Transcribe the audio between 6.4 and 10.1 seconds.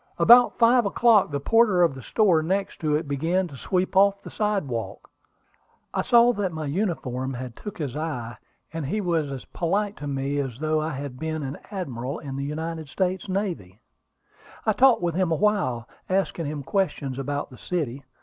my uniform took his eye, and he was as polite to